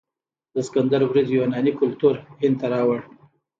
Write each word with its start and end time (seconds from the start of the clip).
د 0.53 0.55
سکندر 0.67 1.01
برید 1.09 1.27
یوناني 1.37 1.71
کلتور 1.81 2.15
هند 2.41 2.55
ته 2.59 2.67
راوړ. 2.73 2.99